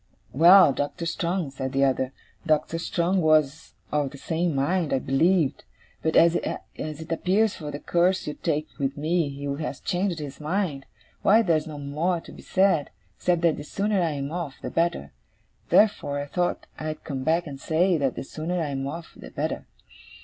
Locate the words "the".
1.73-1.83, 4.09-4.17, 7.69-7.77, 13.57-13.63, 14.63-14.71, 18.15-18.23, 19.15-19.29